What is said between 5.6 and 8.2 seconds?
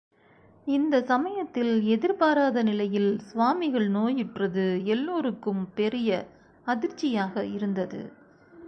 பெரிய அதிர்ச்சியாக இருந்தது.